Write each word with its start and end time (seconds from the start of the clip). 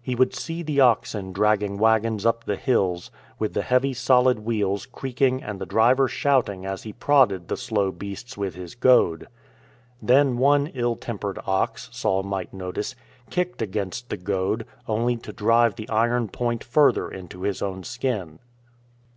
He 0.00 0.14
would 0.14 0.32
see 0.32 0.62
the 0.62 0.78
oxen 0.78 1.32
dragging 1.32 1.76
wagons 1.76 2.24
up 2.24 2.44
the 2.44 2.54
hills, 2.54 3.10
with 3.40 3.52
the 3.52 3.62
heavy 3.62 3.92
solid 3.92 4.38
wheels 4.38 4.86
creak 4.86 5.20
ing 5.20 5.42
and 5.42 5.60
the 5.60 5.66
driver 5.66 6.06
shouting 6.06 6.64
as 6.64 6.84
he 6.84 6.92
prodded 6.92 7.48
the 7.48 7.56
slow 7.56 7.90
beasts 7.90 8.36
with 8.38 8.54
his 8.54 8.76
goad. 8.76 9.26
Then 10.00 10.38
one 10.38 10.68
ill 10.68 10.94
tempered 10.94 11.40
ox 11.46 11.88
(Saul 11.90 12.22
might 12.22 12.54
notice) 12.54 12.94
kicked 13.28 13.60
against 13.60 14.08
the 14.08 14.16
goad, 14.16 14.66
only 14.86 15.16
to 15.16 15.32
drive 15.32 15.74
the 15.74 15.88
iron 15.88 16.28
point 16.28 16.62
further 16.62 17.10
into 17.10 17.42
his 17.42 17.60
own 17.60 17.82
skin. 17.82 18.38